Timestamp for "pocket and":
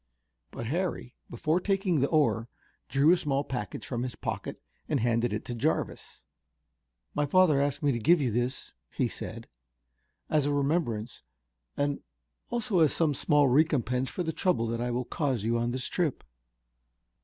4.15-4.99